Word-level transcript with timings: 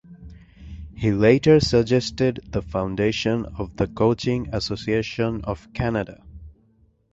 He 0.95 1.11
later 1.11 1.59
suggested 1.59 2.39
the 2.49 2.63
foundation 2.63 3.45
of 3.59 3.75
the 3.75 3.85
Coaching 3.85 4.49
Association 4.51 5.41
of 5.43 5.71
Canada. 5.73 6.23